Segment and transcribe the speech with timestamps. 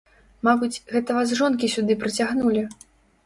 [0.47, 2.67] Мабыць, гэта вас жонкі сюды прыцягнулі!